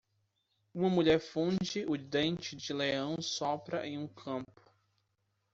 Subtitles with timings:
[0.73, 4.63] Uma mulher funde o dente-de-leão sopra em um campo.